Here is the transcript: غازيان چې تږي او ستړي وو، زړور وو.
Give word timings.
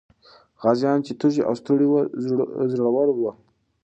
غازيان 0.61 0.99
چې 1.05 1.13
تږي 1.19 1.41
او 1.47 1.53
ستړي 1.61 1.85
وو، 1.89 1.99
زړور 2.73 3.07
وو. 3.13 3.31